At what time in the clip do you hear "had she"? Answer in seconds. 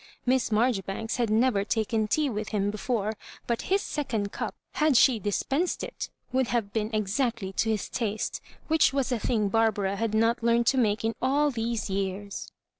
4.71-5.19